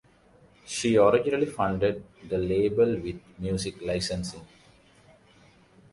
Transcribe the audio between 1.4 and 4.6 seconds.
funded the label with music licensing.